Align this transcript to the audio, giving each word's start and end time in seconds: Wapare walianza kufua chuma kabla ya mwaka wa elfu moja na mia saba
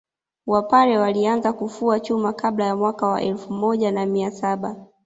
Wapare 0.47 0.97
walianza 0.99 1.53
kufua 1.53 1.99
chuma 1.99 2.33
kabla 2.33 2.65
ya 2.65 2.75
mwaka 2.75 3.07
wa 3.07 3.21
elfu 3.21 3.53
moja 3.53 3.91
na 3.91 4.05
mia 4.05 4.31
saba 4.31 4.85